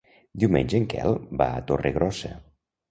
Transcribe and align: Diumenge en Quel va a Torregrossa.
Diumenge 0.43 0.79
en 0.81 0.89
Quel 0.95 1.21
va 1.43 1.51
a 1.59 1.63
Torregrossa. 1.69 2.35